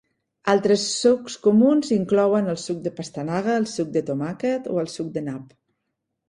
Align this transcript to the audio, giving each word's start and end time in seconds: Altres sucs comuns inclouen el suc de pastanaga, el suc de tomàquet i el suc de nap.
Altres 0.51 0.85
sucs 1.01 1.35
comuns 1.43 1.93
inclouen 1.97 2.49
el 2.53 2.57
suc 2.63 2.79
de 2.87 2.93
pastanaga, 3.01 3.59
el 3.65 3.69
suc 3.75 3.93
de 3.99 4.05
tomàquet 4.09 4.71
i 4.71 4.75
el 4.87 4.91
suc 4.97 5.13
de 5.21 5.25
nap. 5.29 5.55